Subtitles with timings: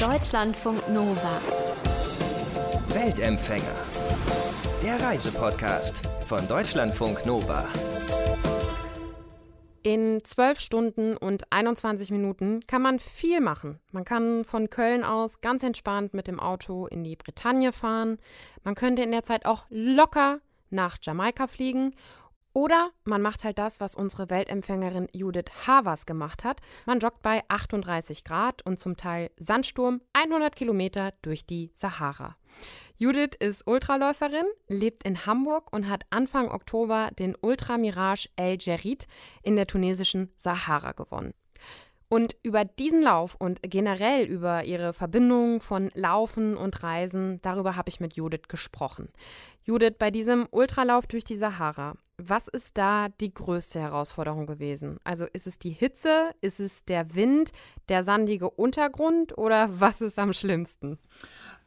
[0.00, 1.42] Deutschlandfunk Nova.
[2.88, 3.74] Weltempfänger.
[4.82, 7.66] Der Reisepodcast von Deutschlandfunk Nova.
[9.82, 13.78] In 12 Stunden und 21 Minuten kann man viel machen.
[13.92, 18.16] Man kann von Köln aus ganz entspannt mit dem Auto in die Bretagne fahren.
[18.64, 20.40] Man könnte in der Zeit auch locker
[20.70, 21.94] nach Jamaika fliegen
[22.52, 26.60] oder man macht halt das, was unsere Weltempfängerin Judith Havers gemacht hat.
[26.86, 32.36] Man joggt bei 38 Grad und zum Teil Sandsturm 100 Kilometer durch die Sahara.
[32.96, 39.06] Judith ist Ultraläuferin, lebt in Hamburg und hat Anfang Oktober den Ultra Mirage El Jerid
[39.42, 41.32] in der tunesischen Sahara gewonnen.
[42.12, 47.88] Und über diesen Lauf und generell über ihre Verbindung von Laufen und Reisen, darüber habe
[47.88, 49.10] ich mit Judith gesprochen.
[49.62, 54.98] Judith, bei diesem Ultralauf durch die Sahara, was ist da die größte Herausforderung gewesen?
[55.04, 57.52] Also ist es die Hitze, ist es der Wind,
[57.88, 60.98] der sandige Untergrund oder was ist am schlimmsten?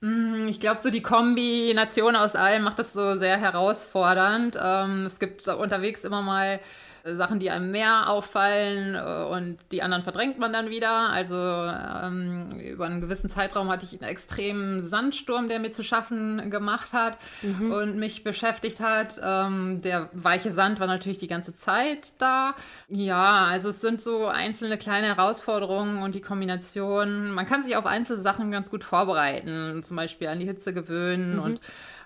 [0.02, 4.57] Mm, ich glaube, so die Kombination aus allem macht das so sehr herausfordernd.
[4.62, 6.60] Ähm, es gibt unterwegs immer mal
[7.05, 11.10] Sachen, die einem mehr auffallen äh, und die anderen verdrängt man dann wieder.
[11.10, 16.49] Also ähm, über einen gewissen Zeitraum hatte ich einen extremen Sandsturm, der mir zu schaffen
[16.49, 17.71] gemacht hat mhm.
[17.71, 19.20] und mich beschäftigt hat.
[19.21, 22.55] Ähm, der weiche Sand war natürlich die ganze Zeit da.
[22.87, 27.32] Ja, also es sind so einzelne kleine Herausforderungen und die Kombination.
[27.32, 31.35] Man kann sich auf einzelne Sachen ganz gut vorbereiten, zum Beispiel an die Hitze gewöhnen
[31.35, 31.43] mhm.
[31.43, 31.62] und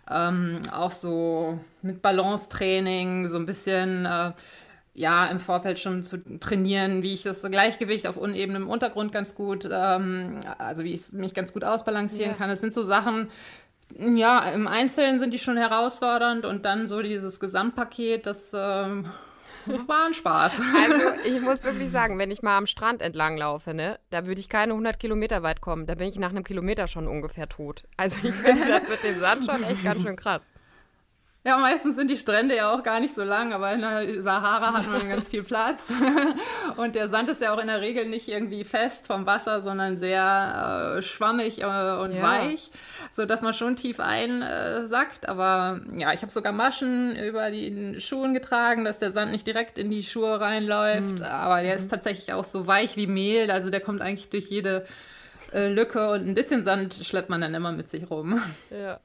[0.09, 4.31] ähm, auch so mit Balancetraining, so ein bisschen äh,
[4.97, 9.69] ja, im Vorfeld schon zu trainieren, wie ich das Gleichgewicht auf unebenem Untergrund ganz gut,
[9.71, 12.37] ähm, also wie ich mich ganz gut ausbalancieren ja.
[12.37, 12.49] kann.
[12.49, 13.29] Das sind so Sachen,
[13.95, 19.05] ja, im Einzelnen sind die schon herausfordernd und dann so dieses Gesamtpaket, das ähm,
[19.85, 20.53] war ein Spaß.
[20.81, 24.41] Also ich muss wirklich sagen, wenn ich mal am Strand entlang laufe, ne, da würde
[24.41, 25.85] ich keine 100 Kilometer weit kommen.
[25.85, 27.83] Da bin ich nach einem Kilometer schon ungefähr tot.
[27.97, 30.49] Also ich finde das mit dem Sand schon echt ganz schön krass.
[31.47, 34.73] Ja, meistens sind die Strände ja auch gar nicht so lang, aber in der Sahara
[34.73, 35.81] hat man ganz viel Platz.
[36.75, 39.97] Und der Sand ist ja auch in der Regel nicht irgendwie fest vom Wasser, sondern
[39.97, 42.21] sehr äh, schwammig äh, und ja.
[42.21, 42.69] weich,
[43.13, 45.23] sodass man schon tief einsackt.
[45.23, 49.47] Äh, aber ja, ich habe sogar Maschen über die Schuhen getragen, dass der Sand nicht
[49.47, 51.19] direkt in die Schuhe reinläuft.
[51.19, 51.23] Mhm.
[51.23, 51.89] Aber der ist mhm.
[51.91, 54.85] tatsächlich auch so weich wie Mehl, also der kommt eigentlich durch jede
[55.53, 58.41] äh, Lücke und ein bisschen Sand schleppt man dann immer mit sich rum.
[58.69, 58.99] Ja.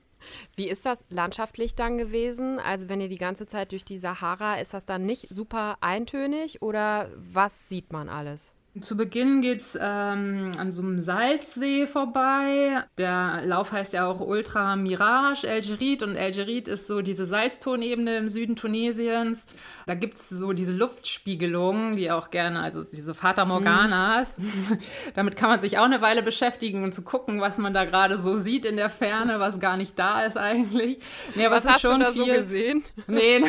[0.56, 2.58] Wie ist das landschaftlich dann gewesen?
[2.58, 6.62] Also wenn ihr die ganze Zeit durch die Sahara, ist das dann nicht super eintönig
[6.62, 8.52] oder was sieht man alles?
[8.80, 12.82] Zu Beginn geht es ähm, an so einem Salzsee vorbei.
[12.96, 16.02] Der Lauf heißt ja auch Ultra Mirage, El Gerid.
[16.02, 19.44] Und El Gerid ist so diese Salztonebene im Süden Tunesiens.
[19.86, 24.38] Da gibt es so diese Luftspiegelung, die auch gerne, also diese Fata Morganas.
[24.38, 24.78] Mhm.
[25.16, 28.18] Damit kann man sich auch eine Weile beschäftigen und zu gucken, was man da gerade
[28.18, 30.96] so sieht in der Ferne, was gar nicht da ist eigentlich.
[31.34, 32.24] Nee, was hast schon du da viel...
[32.24, 32.82] so gesehen?
[33.06, 33.44] Nee,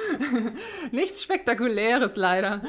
[0.92, 2.60] nichts Spektakuläres leider.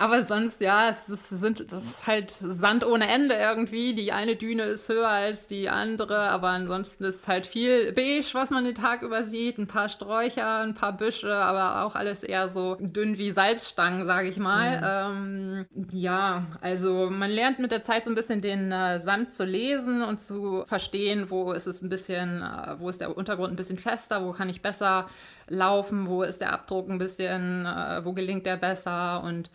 [0.00, 3.94] Aber sonst, ja, es ist, sind, das ist halt Sand ohne Ende irgendwie.
[3.94, 8.48] Die eine Düne ist höher als die andere, aber ansonsten ist halt viel beige, was
[8.48, 9.58] man den Tag über sieht.
[9.58, 14.28] Ein paar Sträucher, ein paar Büsche, aber auch alles eher so dünn wie Salzstangen, sage
[14.28, 14.78] ich mal.
[14.78, 15.66] Mhm.
[15.68, 19.44] Ähm, ja, also man lernt mit der Zeit so ein bisschen den äh, Sand zu
[19.44, 23.56] lesen und zu verstehen, wo ist es ein bisschen, äh, wo ist der Untergrund ein
[23.56, 25.08] bisschen fester, wo kann ich besser
[25.48, 29.50] laufen, wo ist der Abdruck ein bisschen, äh, wo gelingt der besser und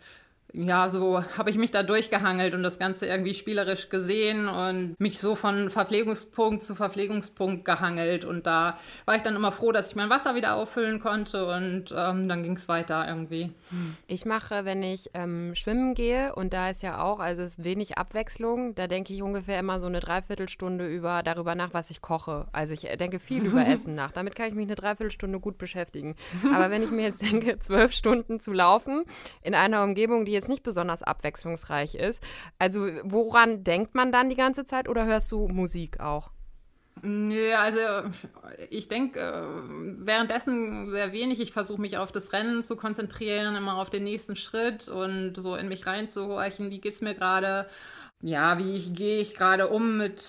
[0.52, 5.18] ja, so habe ich mich da durchgehangelt und das Ganze irgendwie spielerisch gesehen und mich
[5.18, 8.24] so von Verpflegungspunkt zu Verpflegungspunkt gehangelt.
[8.24, 11.92] Und da war ich dann immer froh, dass ich mein Wasser wieder auffüllen konnte und
[11.94, 13.52] ähm, dann ging es weiter irgendwie.
[14.06, 17.64] Ich mache, wenn ich ähm, schwimmen gehe und da ist ja auch, also es ist
[17.64, 22.00] wenig Abwechslung, da denke ich ungefähr immer so eine Dreiviertelstunde über, darüber nach, was ich
[22.00, 22.46] koche.
[22.52, 24.12] Also ich denke viel über Essen nach.
[24.12, 26.14] Damit kann ich mich eine Dreiviertelstunde gut beschäftigen.
[26.54, 29.04] Aber wenn ich mir jetzt denke, zwölf Stunden zu laufen
[29.42, 32.22] in einer Umgebung, die jetzt nicht besonders abwechslungsreich ist.
[32.58, 36.30] Also woran denkt man dann die ganze Zeit oder hörst du Musik auch?
[37.02, 37.80] Nö, also
[38.70, 41.40] ich denke äh, währenddessen sehr wenig.
[41.40, 45.56] Ich versuche mich auf das Rennen zu konzentrieren, immer auf den nächsten Schritt und so
[45.56, 47.68] in mich reinzuhorchen, wie geht es mir gerade.
[48.22, 50.22] Ja, wie gehe ich gerade um mit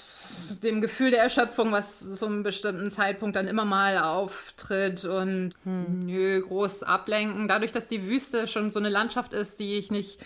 [0.61, 6.05] dem Gefühl der Erschöpfung, was zu einem bestimmten Zeitpunkt dann immer mal auftritt und hm.
[6.05, 7.47] nö, groß ablenken.
[7.47, 10.19] Dadurch, dass die Wüste schon so eine Landschaft ist, die ich nicht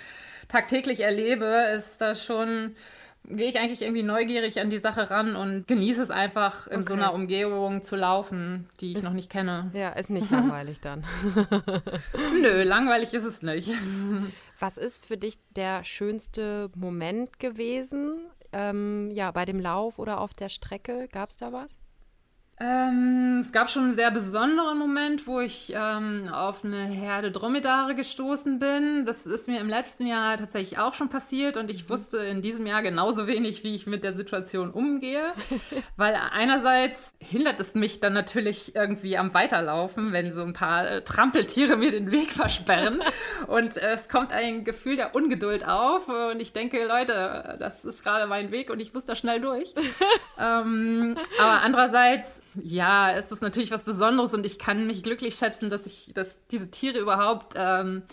[0.47, 2.75] tagtäglich erlebe, ist das schon
[3.25, 6.87] gehe ich eigentlich irgendwie neugierig an die Sache ran und genieße es einfach in okay.
[6.87, 9.71] so einer Umgebung zu laufen, die ich ist, noch nicht kenne.
[9.73, 11.03] Ja, ist nicht langweilig dann.
[12.41, 13.69] Nö, langweilig ist es nicht.
[14.61, 20.33] Was ist für dich der schönste Moment gewesen ähm, ja, bei dem Lauf oder auf
[20.33, 21.07] der Strecke?
[21.11, 21.80] Gab es da was?
[22.61, 27.95] Ähm, es gab schon einen sehr besonderen Moment, wo ich ähm, auf eine Herde Dromedare
[27.95, 29.05] gestoßen bin.
[29.07, 32.67] Das ist mir im letzten Jahr tatsächlich auch schon passiert und ich wusste in diesem
[32.67, 35.33] Jahr genauso wenig, wie ich mit der Situation umgehe.
[35.97, 41.01] Weil einerseits hindert es mich dann natürlich irgendwie am Weiterlaufen, wenn so ein paar äh,
[41.03, 43.01] Trampeltiere mir den Weg versperren.
[43.47, 48.03] und äh, es kommt ein Gefühl der Ungeduld auf und ich denke, Leute, das ist
[48.03, 49.73] gerade mein Weg und ich muss da schnell durch.
[50.39, 55.69] ähm, aber andererseits ja, es ist natürlich was Besonderes und ich kann mich glücklich schätzen,
[55.69, 58.03] dass ich, dass diese Tiere überhaupt ähm,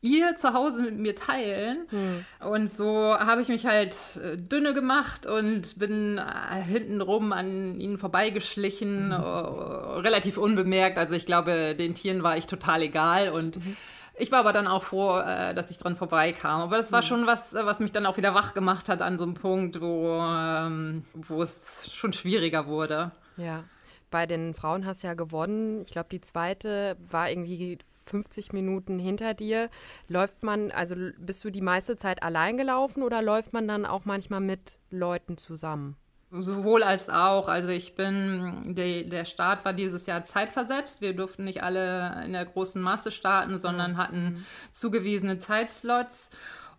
[0.00, 1.86] ihr Zuhause mit mir teilen.
[1.90, 2.24] Hm.
[2.48, 7.98] Und so habe ich mich halt äh, dünne gemacht und bin äh, hintenrum an ihnen
[7.98, 9.12] vorbeigeschlichen, mhm.
[10.02, 10.98] relativ unbemerkt.
[10.98, 13.76] Also ich glaube, den Tieren war ich total egal und mhm.
[14.20, 16.62] Ich war aber dann auch froh, dass ich dran vorbeikam.
[16.62, 17.06] Aber das war mhm.
[17.06, 20.20] schon was, was mich dann auch wieder wach gemacht hat an so einem Punkt, wo,
[20.20, 23.12] ähm, wo es schon schwieriger wurde.
[23.36, 23.62] Ja
[24.10, 25.80] bei den Frauen hast du ja gewonnen.
[25.82, 27.78] Ich glaube, die zweite war irgendwie
[28.08, 29.70] 50 Minuten hinter dir.
[30.08, 34.04] Läuft man, also bist du die meiste Zeit allein gelaufen oder läuft man dann auch
[34.04, 35.96] manchmal mit Leuten zusammen?
[36.30, 37.48] Sowohl als auch.
[37.48, 41.00] Also ich bin, de, der Start war dieses Jahr zeitversetzt.
[41.00, 44.44] Wir durften nicht alle in der großen Masse starten, sondern hatten mhm.
[44.70, 46.28] zugewiesene Zeitslots.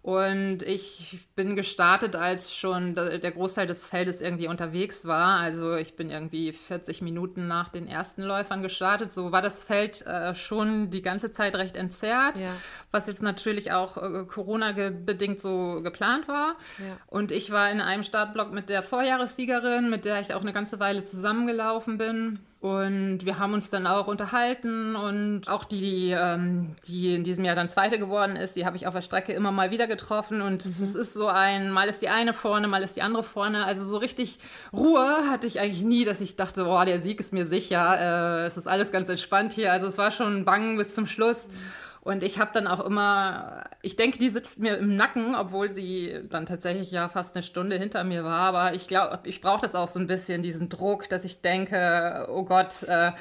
[0.01, 5.39] Und ich bin gestartet, als schon der Großteil des Feldes irgendwie unterwegs war.
[5.39, 9.13] Also ich bin irgendwie 40 Minuten nach den ersten Läufern gestartet.
[9.13, 12.55] So war das Feld äh, schon die ganze Zeit recht entzerrt, ja.
[12.91, 16.53] was jetzt natürlich auch äh, Corona-bedingt so geplant war.
[16.77, 16.97] Ja.
[17.07, 20.79] Und ich war in einem Startblock mit der Vorjahressiegerin, mit der ich auch eine ganze
[20.79, 22.39] Weile zusammengelaufen bin.
[22.61, 27.55] Und wir haben uns dann auch unterhalten und auch die, ähm, die in diesem Jahr
[27.55, 30.41] dann Zweite geworden ist, die habe ich auf der Strecke immer mal wieder getroffen.
[30.41, 30.71] Und mhm.
[30.71, 33.63] es ist so ein, mal ist die eine vorne, mal ist die andere vorne.
[33.63, 34.39] Also so richtig
[34.73, 38.43] Ruhe hatte ich eigentlich nie, dass ich dachte, boah, der Sieg ist mir sicher.
[38.43, 39.71] Äh, es ist alles ganz entspannt hier.
[39.71, 41.47] Also es war schon bang bis zum Schluss.
[41.47, 41.79] Mhm.
[42.01, 46.21] Und ich habe dann auch immer, ich denke, die sitzt mir im Nacken, obwohl sie
[46.29, 48.39] dann tatsächlich ja fast eine Stunde hinter mir war.
[48.39, 52.27] Aber ich glaube, ich brauche das auch so ein bisschen, diesen Druck, dass ich denke,
[52.31, 53.11] oh Gott, äh,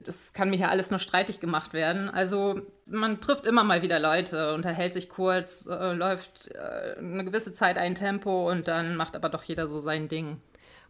[0.00, 2.08] das kann mir hier alles nur streitig gemacht werden.
[2.08, 7.52] Also man trifft immer mal wieder Leute, unterhält sich kurz, äh, läuft äh, eine gewisse
[7.52, 10.40] Zeit ein Tempo und dann macht aber doch jeder so sein Ding.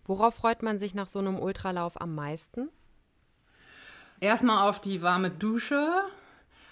[0.05, 2.69] Worauf freut man sich nach so einem Ultralauf am meisten?
[4.21, 5.89] Erstmal auf die warme Dusche.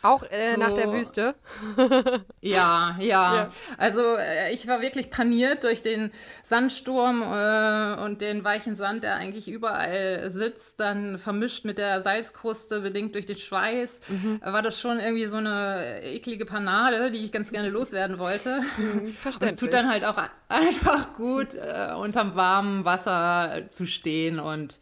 [0.02, 1.36] Auch äh, so, nach der Wüste?
[2.40, 6.10] ja, ja, ja, Also äh, ich war wirklich paniert durch den
[6.42, 12.80] Sandsturm äh, und den weichen Sand, der eigentlich überall sitzt, dann vermischt mit der Salzkruste,
[12.80, 14.00] bedingt durch den Schweiß.
[14.08, 14.40] Mhm.
[14.42, 18.60] War das schon irgendwie so eine eklige Panade, die ich ganz gerne loswerden wollte.
[18.76, 19.50] Mhm, verständlich.
[19.52, 20.16] es tut dann halt auch
[20.48, 24.80] einfach gut, äh, unterm warmen Wasser zu stehen und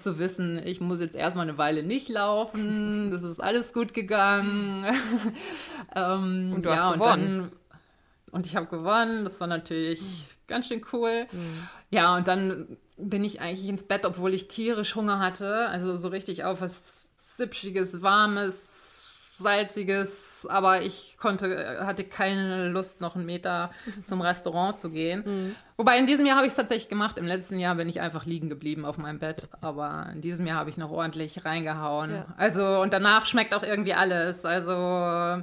[0.00, 4.84] zu wissen, ich muss jetzt erstmal eine Weile nicht laufen, das ist alles gut gegangen.
[5.96, 7.40] ähm, und du ja, hast gewonnen.
[7.40, 7.52] Und, dann,
[8.32, 10.00] und ich habe gewonnen, das war natürlich
[10.46, 11.26] ganz schön cool.
[11.30, 11.68] Mhm.
[11.90, 15.68] Ja, und dann bin ich eigentlich ins Bett, obwohl ich tierisch Hunger hatte.
[15.68, 19.04] Also so richtig auf was Sipschiges, Warmes,
[19.34, 23.70] Salziges, aber ich konnte, hatte keine Lust, noch einen Meter
[24.04, 25.22] zum Restaurant zu gehen.
[25.24, 25.56] Mhm.
[25.76, 27.18] Wobei in diesem Jahr habe ich es tatsächlich gemacht.
[27.18, 29.48] Im letzten Jahr bin ich einfach liegen geblieben auf meinem Bett.
[29.60, 32.12] Aber in diesem Jahr habe ich noch ordentlich reingehauen.
[32.12, 32.26] Ja.
[32.36, 34.44] Also, und danach schmeckt auch irgendwie alles.
[34.44, 35.42] Also,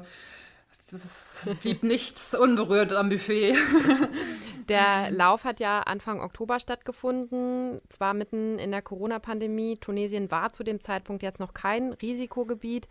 [0.93, 3.55] es blieb nichts unberührt am Buffet.
[4.69, 9.77] Der Lauf hat ja Anfang Oktober stattgefunden, zwar mitten in der Corona-Pandemie.
[9.77, 12.87] Tunesien war zu dem Zeitpunkt jetzt noch kein Risikogebiet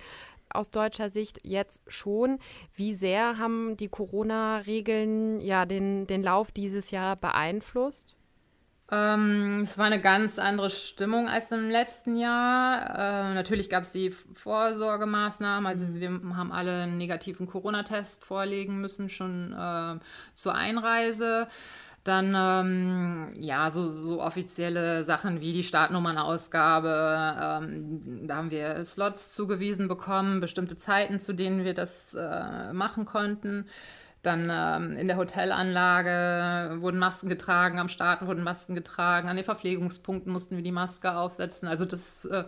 [0.51, 2.39] aus deutscher Sicht jetzt schon.
[2.75, 8.17] Wie sehr haben die Corona-Regeln ja den, den Lauf dieses Jahr beeinflusst?
[8.89, 13.31] Ähm, es war eine ganz andere Stimmung als im letzten Jahr.
[13.31, 15.67] Äh, natürlich gab es die Vorsorgemaßnahmen.
[15.67, 19.99] Also wir haben alle einen negativen Corona-Test vorlegen müssen, schon äh,
[20.35, 21.49] zur Einreise.
[22.07, 27.35] Dann, ähm, ja, so, so offizielle Sachen wie die Startnummernausgabe.
[27.41, 33.07] Ähm, da haben wir Slots zugewiesen bekommen, bestimmte Zeiten, zu denen wir das äh, machen
[33.07, 33.67] konnten.
[34.23, 39.45] Dann ähm, in der Hotelanlage wurden Masken getragen, am Start wurden Masken getragen, an den
[39.45, 41.67] Verpflegungspunkten mussten wir die Maske aufsetzen.
[41.67, 42.45] Also das äh,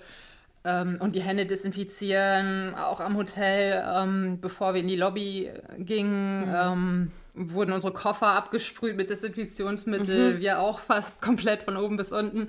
[0.65, 6.47] ähm, und die Hände desinfizieren, auch am Hotel, ähm, bevor wir in die Lobby gingen.
[6.47, 7.13] Mhm.
[7.39, 10.39] Wurden unsere Koffer abgesprüht mit Desinfektionsmittel, mhm.
[10.41, 12.49] wir auch fast komplett von oben bis unten.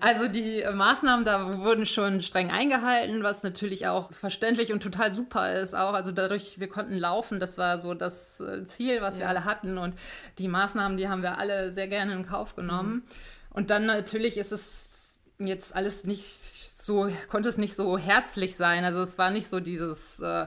[0.00, 5.12] Also die äh, Maßnahmen da wurden schon streng eingehalten, was natürlich auch verständlich und total
[5.12, 5.94] super ist auch.
[5.94, 9.20] Also dadurch, wir konnten laufen, das war so das äh, Ziel, was ja.
[9.20, 9.94] wir alle hatten und
[10.38, 12.94] die Maßnahmen, die haben wir alle sehr gerne in Kauf genommen.
[12.94, 13.02] Mhm.
[13.50, 18.84] Und dann natürlich ist es jetzt alles nicht so, konnte es nicht so herzlich sein.
[18.84, 20.46] Also es war nicht so dieses äh,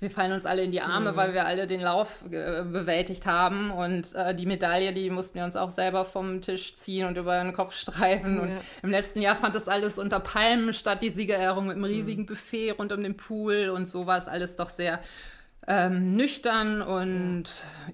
[0.00, 1.16] wir fallen uns alle in die Arme, mhm.
[1.16, 3.70] weil wir alle den Lauf äh, bewältigt haben.
[3.70, 7.42] Und äh, die Medaille, die mussten wir uns auch selber vom Tisch ziehen und über
[7.42, 8.36] den Kopf streifen.
[8.36, 8.42] Ja.
[8.42, 8.52] Und
[8.82, 11.96] im letzten Jahr fand das alles unter Palmen statt, die Siegerehrung mit einem mhm.
[11.96, 12.26] riesigen mhm.
[12.26, 13.68] Buffet rund um den Pool.
[13.68, 15.00] Und so war es alles doch sehr
[15.68, 17.44] ähm, nüchtern und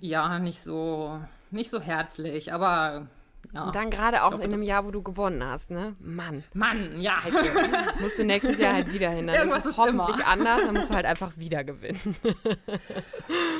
[0.00, 0.30] ja.
[0.30, 1.20] ja, nicht so
[1.50, 3.06] nicht so herzlich, aber
[3.52, 3.64] ja.
[3.64, 5.96] Und dann gerade auch in einem Jahr, wo du gewonnen hast, ne?
[6.00, 6.44] Mann.
[6.54, 7.12] Mann, ja.
[7.22, 7.44] Scheiße.
[8.00, 9.26] musst du nächstes Jahr halt wieder hin.
[9.26, 10.28] Dann Irgendwas ist es hoffentlich immer.
[10.28, 12.16] anders, dann musst du halt einfach wieder gewinnen.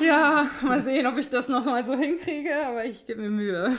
[0.03, 3.73] ja, mal sehen, ob ich das nochmal so hinkriege, aber ich gebe mir Mühe.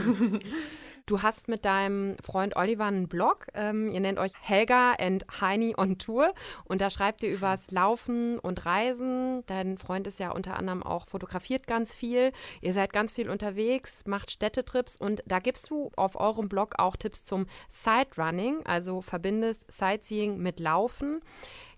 [1.08, 3.48] Du hast mit deinem Freund Oliver einen Blog.
[3.54, 6.34] Ähm, ihr nennt euch Helga and Heini on Tour.
[6.66, 9.42] Und da schreibt ihr übers Laufen und Reisen.
[9.46, 12.34] Dein Freund ist ja unter anderem auch fotografiert ganz viel.
[12.60, 14.98] Ihr seid ganz viel unterwegs, macht Städtetrips.
[14.98, 20.60] Und da gibst du auf eurem Blog auch Tipps zum Sightrunning, also verbindest Sightseeing mit
[20.60, 21.22] Laufen.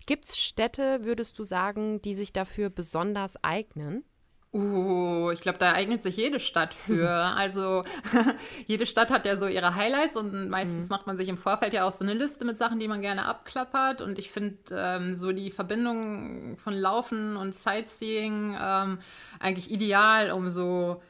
[0.06, 4.02] Gibt es Städte, würdest du sagen, die sich dafür besonders eignen?
[4.52, 7.08] Uh, ich glaube, da eignet sich jede Stadt für.
[7.08, 7.84] Also
[8.66, 10.88] jede Stadt hat ja so ihre Highlights und meistens mhm.
[10.90, 13.26] macht man sich im Vorfeld ja auch so eine Liste mit Sachen, die man gerne
[13.26, 14.00] abklappert.
[14.00, 18.98] Und ich finde ähm, so die Verbindung von Laufen und Sightseeing ähm,
[19.38, 21.00] eigentlich ideal, um so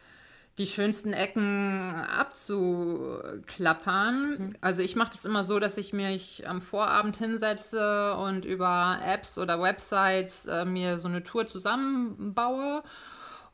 [0.59, 4.33] die schönsten Ecken abzuklappern.
[4.33, 4.53] Mhm.
[4.61, 9.39] Also ich mache das immer so, dass ich mich am Vorabend hinsetze und über Apps
[9.39, 12.83] oder Websites äh, mir so eine Tour zusammenbaue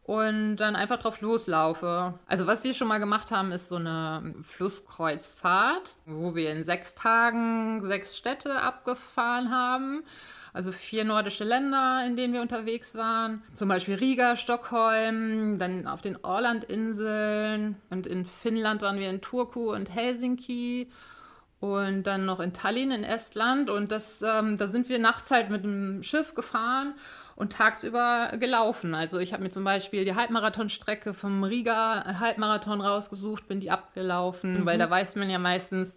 [0.06, 2.14] und dann einfach drauf loslaufe.
[2.26, 6.94] Also was wir schon mal gemacht haben, ist so eine Flusskreuzfahrt, wo wir in sechs
[6.94, 10.04] Tagen sechs Städte abgefahren haben.
[10.52, 13.42] Also vier nordische Länder, in denen wir unterwegs waren.
[13.52, 19.74] Zum Beispiel Riga, Stockholm, dann auf den Orlandinseln und in Finnland waren wir in Turku
[19.74, 20.88] und Helsinki
[21.60, 23.70] und dann noch in Tallinn in Estland.
[23.70, 26.94] Und das, ähm, da sind wir nachts halt mit dem Schiff gefahren
[27.34, 28.94] und tagsüber gelaufen.
[28.94, 34.60] Also ich habe mir zum Beispiel die Halbmarathonstrecke vom Riga Halbmarathon rausgesucht, bin die abgelaufen,
[34.60, 34.66] mhm.
[34.66, 35.94] weil da weiß man ja meistens,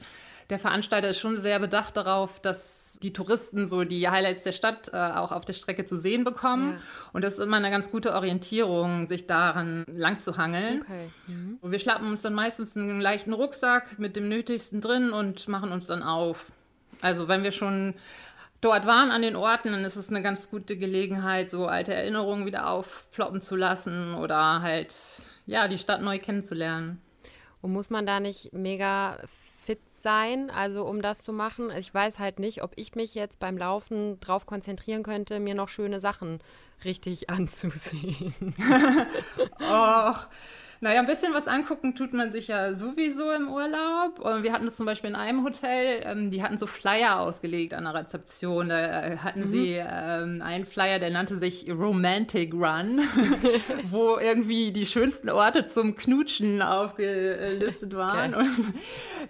[0.49, 4.89] der Veranstalter ist schon sehr bedacht darauf, dass die Touristen so die Highlights der Stadt
[4.93, 6.73] äh, auch auf der Strecke zu sehen bekommen.
[6.73, 6.79] Ja.
[7.13, 10.81] Und das ist immer eine ganz gute Orientierung, sich daran lang zu hangeln.
[10.81, 11.09] Okay.
[11.27, 11.57] Mhm.
[11.61, 15.71] Und wir schlappen uns dann meistens einen leichten Rucksack mit dem Nötigsten drin und machen
[15.71, 16.51] uns dann auf.
[17.01, 17.93] Also wenn wir schon
[18.59, 22.45] dort waren an den Orten, dann ist es eine ganz gute Gelegenheit, so alte Erinnerungen
[22.45, 24.93] wieder aufploppen zu lassen oder halt,
[25.45, 26.99] ja, die Stadt neu kennenzulernen.
[27.61, 29.17] Und muss man da nicht mega
[29.69, 31.69] fit sein, also um das zu machen?
[31.77, 35.69] Ich weiß halt nicht, ob ich mich jetzt beim Laufen drauf konzentrieren könnte, mir noch
[35.69, 36.39] schöne Sachen
[36.83, 38.33] richtig anzusehen.
[39.59, 40.29] Och.
[40.81, 44.19] Naja, ein bisschen was angucken tut man sich ja sowieso im Urlaub.
[44.19, 47.73] Und wir hatten das zum Beispiel in einem Hotel, ähm, die hatten so Flyer ausgelegt
[47.73, 48.69] an der Rezeption.
[48.69, 49.51] Da äh, hatten mhm.
[49.51, 53.01] sie ähm, einen Flyer, der nannte sich Romantic Run,
[53.89, 58.35] wo irgendwie die schönsten Orte zum Knutschen aufgelistet waren.
[58.35, 58.45] Okay.
[58.45, 58.73] Und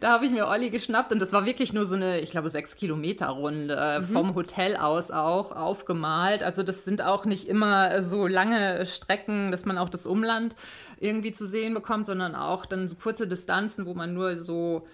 [0.02, 2.52] da habe ich mir Olli geschnappt und das war wirklich nur so eine, ich glaube,
[2.52, 4.06] sechs Kilometer Runde mhm.
[4.06, 6.44] vom Hotel aus auch aufgemalt.
[6.44, 10.56] Also das sind auch nicht immer so lange Strecken, dass man auch das Umland
[11.00, 14.86] irgendwie zu sehen bekommt, sondern auch dann so kurze Distanzen, wo man nur so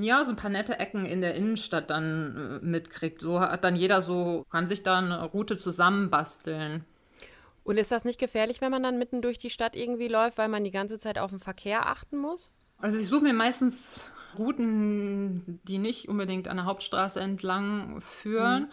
[0.00, 3.20] ja, so ein paar nette Ecken in der Innenstadt dann äh, mitkriegt.
[3.20, 6.84] So hat dann jeder so, kann sich da eine Route zusammenbasteln.
[7.64, 10.48] Und ist das nicht gefährlich, wenn man dann mitten durch die Stadt irgendwie läuft, weil
[10.48, 12.50] man die ganze Zeit auf den Verkehr achten muss?
[12.78, 14.00] Also ich suche mir meistens
[14.38, 18.62] Routen, die nicht unbedingt an der Hauptstraße entlang führen.
[18.62, 18.70] Mhm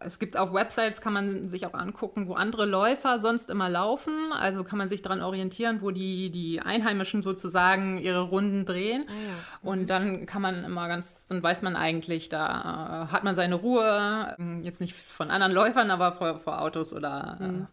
[0.00, 4.32] es gibt auch Websites, kann man sich auch angucken, wo andere Läufer sonst immer laufen.
[4.32, 9.04] Also kann man sich daran orientieren, wo die, die Einheimischen sozusagen ihre Runden drehen.
[9.08, 9.70] Ah, ja.
[9.70, 13.54] Und dann kann man immer ganz, dann weiß man eigentlich, da äh, hat man seine
[13.54, 14.36] Ruhe.
[14.62, 17.66] Jetzt nicht von anderen Läufern, aber vor, vor Autos oder mhm.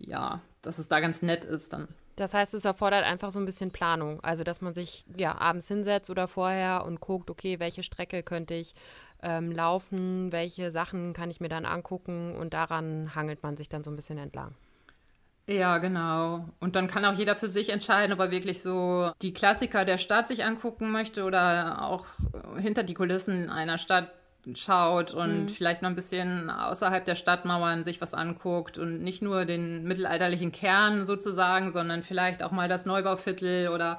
[0.00, 1.88] äh, ja, dass es da ganz nett ist dann.
[2.16, 4.20] Das heißt, es erfordert einfach so ein bisschen Planung.
[4.22, 8.54] Also, dass man sich ja abends hinsetzt oder vorher und guckt, okay, welche Strecke könnte
[8.54, 8.74] ich
[9.22, 13.84] ähm, laufen, welche Sachen kann ich mir dann angucken und daran hangelt man sich dann
[13.84, 14.54] so ein bisschen entlang.
[15.48, 16.48] Ja, genau.
[16.60, 19.98] Und dann kann auch jeder für sich entscheiden, ob er wirklich so die Klassiker der
[19.98, 22.06] Stadt sich angucken möchte oder auch
[22.58, 24.12] hinter die Kulissen einer Stadt
[24.54, 25.48] schaut und mhm.
[25.48, 30.52] vielleicht noch ein bisschen außerhalb der Stadtmauern sich was anguckt und nicht nur den mittelalterlichen
[30.52, 33.98] Kern sozusagen, sondern vielleicht auch mal das Neubauviertel oder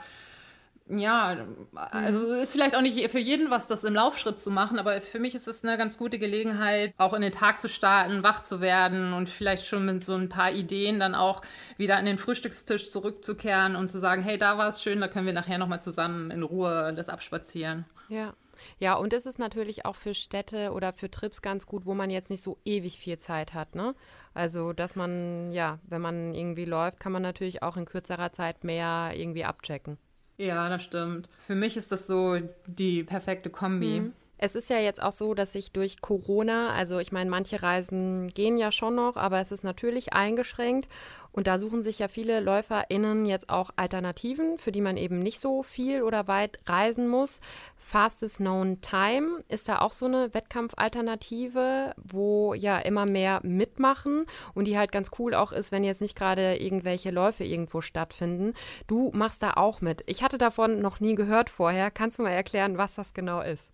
[0.87, 4.99] ja, also ist vielleicht auch nicht für jeden was, das im Laufschritt zu machen, aber
[4.99, 8.41] für mich ist es eine ganz gute Gelegenheit, auch in den Tag zu starten, wach
[8.41, 11.41] zu werden und vielleicht schon mit so ein paar Ideen dann auch
[11.77, 15.25] wieder an den Frühstückstisch zurückzukehren und zu sagen, hey, da war es schön, da können
[15.25, 17.85] wir nachher nochmal zusammen in Ruhe das abspazieren.
[18.09, 18.33] Ja.
[18.79, 22.09] Ja, und es ist natürlich auch für Städte oder für Trips ganz gut, wo man
[22.09, 23.93] jetzt nicht so ewig viel Zeit hat, ne?
[24.33, 28.63] Also, dass man, ja, wenn man irgendwie läuft, kann man natürlich auch in kürzerer Zeit
[28.63, 29.97] mehr irgendwie abchecken.
[30.37, 31.29] Ja, das stimmt.
[31.45, 34.01] Für mich ist das so die perfekte Kombi.
[34.01, 34.13] Mhm.
[34.43, 38.27] Es ist ja jetzt auch so, dass sich durch Corona, also ich meine, manche Reisen
[38.27, 40.89] gehen ja schon noch, aber es ist natürlich eingeschränkt.
[41.31, 45.39] Und da suchen sich ja viele LäuferInnen jetzt auch Alternativen, für die man eben nicht
[45.39, 47.39] so viel oder weit reisen muss.
[47.77, 54.65] Fastest Known Time ist da auch so eine Wettkampfalternative, wo ja immer mehr mitmachen und
[54.65, 58.55] die halt ganz cool auch ist, wenn jetzt nicht gerade irgendwelche Läufe irgendwo stattfinden.
[58.87, 60.03] Du machst da auch mit.
[60.05, 61.91] Ich hatte davon noch nie gehört vorher.
[61.91, 63.72] Kannst du mal erklären, was das genau ist?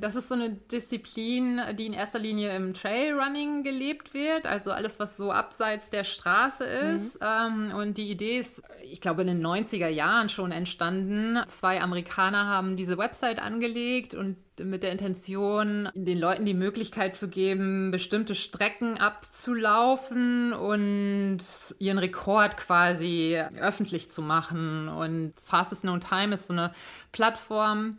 [0.00, 5.00] Das ist so eine Disziplin, die in erster Linie im Trailrunning gelebt wird, also alles,
[5.00, 7.20] was so abseits der Straße ist.
[7.20, 7.72] Mhm.
[7.74, 11.38] Und die Idee ist, ich glaube, in den 90er Jahren schon entstanden.
[11.48, 17.28] Zwei Amerikaner haben diese Website angelegt und mit der Intention, den Leuten die Möglichkeit zu
[17.28, 21.38] geben, bestimmte Strecken abzulaufen und
[21.78, 24.88] ihren Rekord quasi öffentlich zu machen.
[24.88, 26.72] Und Fastest Known Time ist so eine
[27.12, 27.98] Plattform,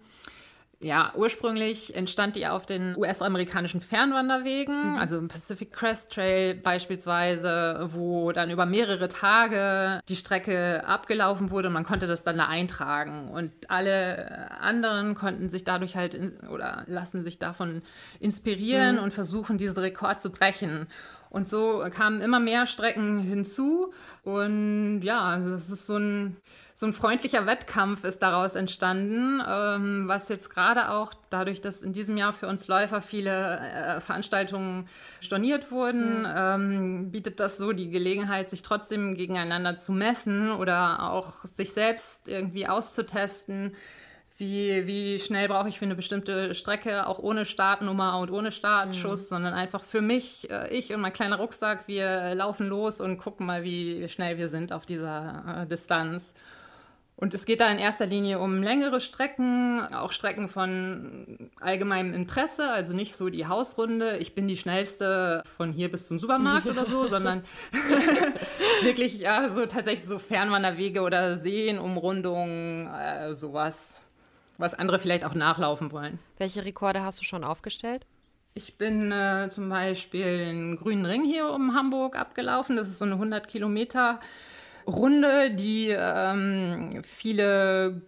[0.81, 4.97] ja, ursprünglich entstand die auf den US-amerikanischen Fernwanderwegen, mhm.
[4.97, 11.67] also im Pacific Crest Trail beispielsweise, wo dann über mehrere Tage die Strecke abgelaufen wurde
[11.67, 13.27] und man konnte das dann da eintragen.
[13.27, 17.81] Und alle anderen konnten sich dadurch halt in, oder lassen sich davon
[18.21, 19.03] inspirieren mhm.
[19.03, 20.87] und versuchen, diesen Rekord zu brechen.
[21.29, 23.93] Und so kamen immer mehr Strecken hinzu.
[24.23, 26.37] Und ja, das ist so ein,
[26.73, 31.93] so ein freundlicher Wettkampf ist daraus entstanden, ähm, was jetzt gerade auch dadurch, dass in
[31.93, 34.87] diesem Jahr für uns Läufer viele äh, Veranstaltungen
[35.21, 36.27] storniert wurden, mhm.
[36.35, 42.27] ähm, bietet das so die Gelegenheit, sich trotzdem gegeneinander zu messen oder auch sich selbst
[42.27, 43.75] irgendwie auszutesten
[44.39, 49.23] wie, wie schnell brauche ich für eine bestimmte Strecke, auch ohne Startnummer und ohne Startschuss,
[49.23, 49.27] mhm.
[49.27, 53.45] sondern einfach für mich, äh, ich und mein kleiner Rucksack, wir laufen los und gucken
[53.45, 56.33] mal, wie schnell wir sind auf dieser äh, Distanz.
[57.17, 62.71] Und es geht da in erster Linie um längere Strecken, auch Strecken von allgemeinem Interesse,
[62.71, 66.85] also nicht so die Hausrunde, ich bin die schnellste von hier bis zum Supermarkt oder
[66.85, 67.43] so, sondern
[68.83, 73.99] wirklich ja, so tatsächlich so Fernwanderwege oder Seenumrundungen, äh, sowas
[74.59, 76.19] was andere vielleicht auch nachlaufen wollen.
[76.37, 78.05] Welche Rekorde hast du schon aufgestellt?
[78.53, 82.75] Ich bin äh, zum Beispiel den Grünen Ring hier um Hamburg abgelaufen.
[82.75, 84.19] Das ist so eine 100 Kilometer
[84.87, 88.01] Runde, die ähm, viele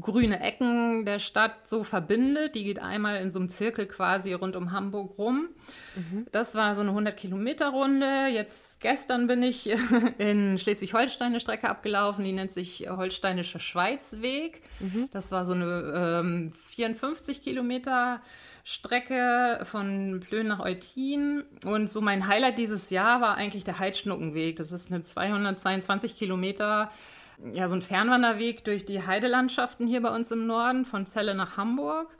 [0.00, 2.54] grüne Ecken der Stadt so verbindet.
[2.54, 5.48] Die geht einmal in so einem Zirkel quasi rund um Hamburg rum.
[5.96, 6.26] Mhm.
[6.32, 8.28] Das war so eine 100 Kilometer Runde.
[8.28, 9.68] Jetzt gestern bin ich
[10.18, 14.62] in Schleswig-Holstein eine Strecke abgelaufen, die nennt sich Holsteinischer Schweizweg.
[14.80, 15.08] Mhm.
[15.12, 18.20] Das war so eine ähm, 54 Kilometer
[18.68, 21.42] Strecke von Plön nach Eutin.
[21.64, 24.56] Und so mein Highlight dieses Jahr war eigentlich der Heidschnuckenweg.
[24.56, 26.90] Das ist eine 222 Kilometer,
[27.54, 31.56] ja, so ein Fernwanderweg durch die Heidelandschaften hier bei uns im Norden, von Celle nach
[31.56, 32.14] Hamburg.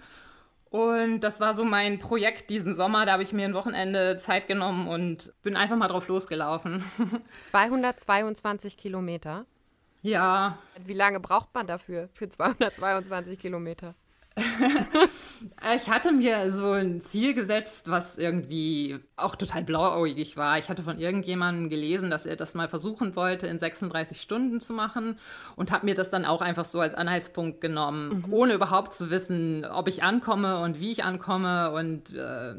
[0.71, 3.05] Und das war so mein Projekt diesen Sommer.
[3.05, 6.83] Da habe ich mir ein Wochenende Zeit genommen und bin einfach mal drauf losgelaufen.
[7.45, 9.45] 222 Kilometer?
[10.01, 10.57] Ja.
[10.83, 13.95] Wie lange braucht man dafür, für 222 Kilometer?
[15.74, 20.59] ich hatte mir so ein Ziel gesetzt, was irgendwie auch total blauäugig war.
[20.59, 24.72] Ich hatte von irgendjemandem gelesen, dass er das mal versuchen wollte, in 36 Stunden zu
[24.72, 25.18] machen
[25.57, 28.33] und habe mir das dann auch einfach so als Anhaltspunkt genommen, mhm.
[28.33, 31.72] ohne überhaupt zu wissen, ob ich ankomme und wie ich ankomme.
[31.72, 32.55] Und äh,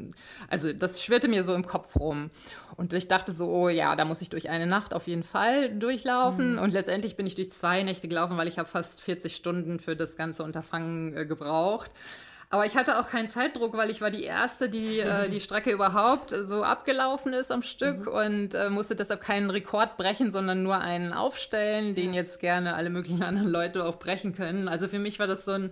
[0.48, 2.30] also das schwirrte mir so im Kopf rum.
[2.76, 5.70] Und ich dachte so, oh ja, da muss ich durch eine Nacht auf jeden Fall
[5.70, 6.52] durchlaufen.
[6.54, 6.58] Mhm.
[6.58, 9.96] Und letztendlich bin ich durch zwei Nächte gelaufen, weil ich habe fast 40 Stunden für
[9.96, 11.90] das ganze Unterfangen äh, gebraucht.
[12.52, 15.70] Aber ich hatte auch keinen Zeitdruck, weil ich war die Erste, die äh, die Strecke
[15.70, 18.08] überhaupt so abgelaufen ist am Stück mhm.
[18.08, 22.90] und äh, musste deshalb keinen Rekord brechen, sondern nur einen aufstellen, den jetzt gerne alle
[22.90, 24.66] möglichen anderen Leute auch brechen können.
[24.66, 25.70] Also für mich war das so ein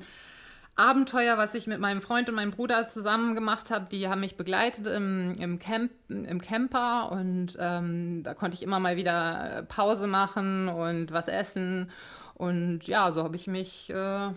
[0.76, 3.88] Abenteuer, was ich mit meinem Freund und meinem Bruder zusammen gemacht habe.
[3.90, 8.78] Die haben mich begleitet im, im, Camp, im Camper und ähm, da konnte ich immer
[8.78, 11.90] mal wieder Pause machen und was essen.
[12.34, 14.30] Und ja, so habe ich mich äh,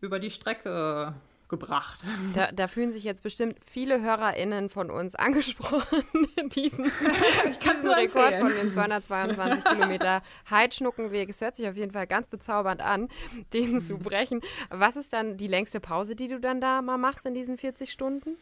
[0.00, 1.14] über die Strecke
[1.48, 2.00] gebracht.
[2.34, 6.04] Da, da, fühlen sich jetzt bestimmt viele HörerInnen von uns angesprochen,
[6.54, 11.30] diesen, diesen Rekord von den 222 Kilometer Heidschnuckenweg.
[11.30, 13.08] Es hört sich auf jeden Fall ganz bezaubernd an,
[13.54, 14.40] den zu brechen.
[14.70, 17.90] Was ist dann die längste Pause, die du dann da mal machst in diesen 40
[17.90, 18.36] Stunden?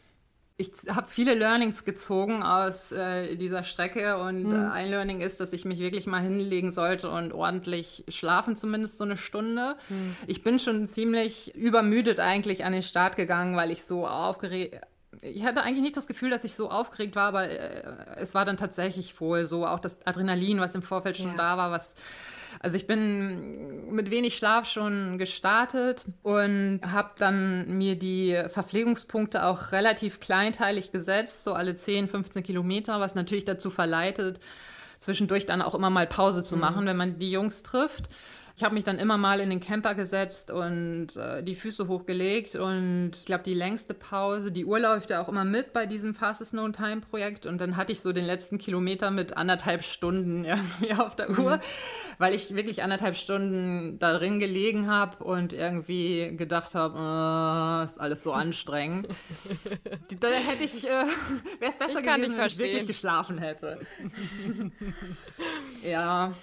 [0.59, 4.53] Ich habe viele Learnings gezogen aus äh, dieser Strecke und mhm.
[4.53, 8.97] äh, ein Learning ist, dass ich mich wirklich mal hinlegen sollte und ordentlich schlafen, zumindest
[8.97, 9.75] so eine Stunde.
[9.89, 10.15] Mhm.
[10.25, 14.81] Ich bin schon ziemlich übermüdet eigentlich an den Start gegangen, weil ich so aufgeregt
[15.21, 17.83] ich hatte eigentlich nicht das Gefühl, dass ich so aufgeregt war, aber äh,
[18.17, 21.37] es war dann tatsächlich wohl so, auch das Adrenalin, was im Vorfeld schon ja.
[21.37, 21.93] da war, was
[22.59, 29.71] also ich bin mit wenig Schlaf schon gestartet und habe dann mir die Verpflegungspunkte auch
[29.71, 34.39] relativ kleinteilig gesetzt, so alle 10, 15 Kilometer, was natürlich dazu verleitet,
[34.99, 36.61] zwischendurch dann auch immer mal Pause zu mhm.
[36.61, 36.87] machen, mhm.
[36.87, 38.09] wenn man die Jungs trifft.
[38.57, 42.55] Ich habe mich dann immer mal in den Camper gesetzt und äh, die Füße hochgelegt.
[42.55, 46.15] Und ich glaube, die längste Pause, die Uhr läuft ja auch immer mit bei diesem
[46.15, 47.45] Fastest Known Time Projekt.
[47.45, 51.57] Und dann hatte ich so den letzten Kilometer mit anderthalb Stunden irgendwie auf der Uhr,
[51.57, 51.61] mhm.
[52.17, 58.01] weil ich wirklich anderthalb Stunden da drin gelegen habe und irgendwie gedacht habe, äh, ist
[58.01, 59.07] alles so anstrengend.
[60.19, 61.05] da hätte ich, äh,
[61.59, 63.77] wäre es besser ich gewesen, wenn ich wirklich geschlafen hätte.
[65.83, 66.33] ja.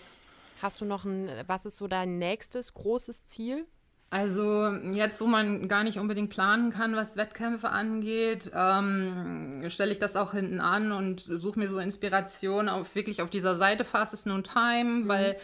[0.62, 3.66] Hast du noch ein, was ist so dein nächstes großes Ziel?
[4.10, 9.98] Also jetzt, wo man gar nicht unbedingt planen kann, was Wettkämpfe angeht, ähm, stelle ich
[9.98, 14.26] das auch hinten an und suche mir so Inspiration auf wirklich auf dieser Seite Fastest
[14.26, 15.08] No Time, mhm.
[15.08, 15.36] weil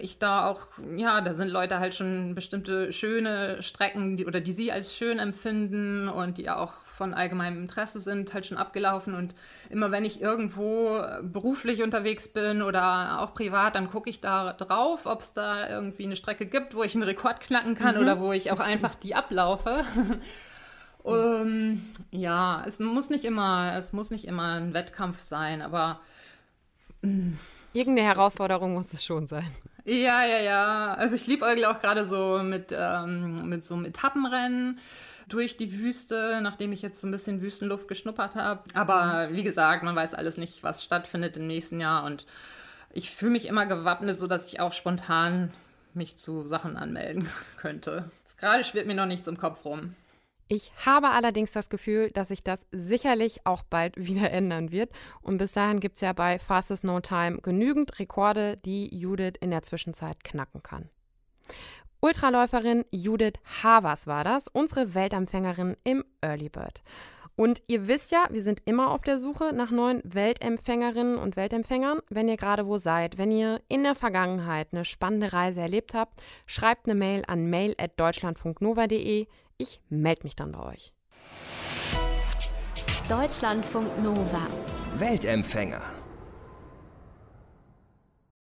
[0.00, 0.60] ich da auch,
[0.96, 5.18] ja, da sind Leute halt schon bestimmte schöne Strecken die, oder die sie als schön
[5.18, 9.14] empfinden und die auch von allgemeinem Interesse sind, halt schon abgelaufen.
[9.14, 9.34] Und
[9.70, 15.06] immer wenn ich irgendwo beruflich unterwegs bin oder auch privat, dann gucke ich da drauf,
[15.06, 18.02] ob es da irgendwie eine Strecke gibt, wo ich einen Rekord knacken kann mhm.
[18.02, 19.84] oder wo ich auch einfach die ablaufe.
[21.04, 26.00] um, ähm, ja, es muss nicht immer, es muss nicht immer ein Wettkampf sein, aber
[27.02, 27.34] mm.
[27.72, 29.46] Irgendeine Herausforderung muss es schon sein.
[29.84, 30.94] Ja, ja, ja.
[30.94, 34.78] Also ich liebe auch gerade so mit, ähm, mit so einem Etappenrennen
[35.28, 38.62] durch die Wüste, nachdem ich jetzt so ein bisschen Wüstenluft geschnuppert habe.
[38.74, 42.26] Aber wie gesagt, man weiß alles nicht, was stattfindet im nächsten Jahr und
[42.92, 45.52] ich fühle mich immer gewappnet, sodass ich auch spontan
[45.94, 47.28] mich zu Sachen anmelden
[47.58, 48.10] könnte.
[48.38, 49.94] Gerade schwirrt mir noch nichts im Kopf rum.
[50.48, 54.90] Ich habe allerdings das Gefühl, dass sich das sicherlich auch bald wieder ändern wird.
[55.20, 59.50] Und bis dahin gibt es ja bei Fastest No Time genügend Rekorde, die Judith in
[59.50, 60.88] der Zwischenzeit knacken kann.
[62.00, 66.82] Ultraläuferin Judith Havers war das, unsere Weltempfängerin im Early Bird.
[67.34, 72.00] Und ihr wisst ja, wir sind immer auf der Suche nach neuen Weltempfängerinnen und Weltempfängern.
[72.08, 76.20] Wenn ihr gerade wo seid, wenn ihr in der Vergangenheit eine spannende Reise erlebt habt,
[76.46, 79.28] schreibt eine Mail an mail.deutschlandfunknova.de.
[79.60, 80.92] Ich melde mich dann bei euch.
[83.08, 84.46] Deutschlandfunk Nova.
[84.98, 85.82] Weltempfänger.